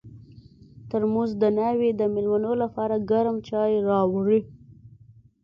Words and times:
ترموز 0.89 1.31
د 1.41 1.43
ناوې 1.57 1.89
د 1.95 2.01
مېلمنو 2.13 2.51
لپاره 2.63 3.03
ګرم 3.09 3.37
چای 3.47 3.71
راوړي. 3.89 4.41